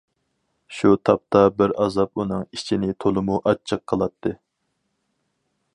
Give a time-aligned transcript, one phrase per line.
[0.77, 4.35] شۇ تاپتا بىر ئازاب ئۇنىڭ ئىچىنى تولىمۇ ئاچچىق قىلاتتى.